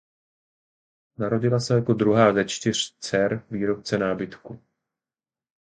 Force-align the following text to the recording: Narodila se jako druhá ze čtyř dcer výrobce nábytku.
Narodila 1.17 1.59
se 1.59 1.75
jako 1.75 1.93
druhá 1.93 2.33
ze 2.33 2.45
čtyř 2.45 2.95
dcer 2.99 3.45
výrobce 3.51 3.97
nábytku. 3.97 4.59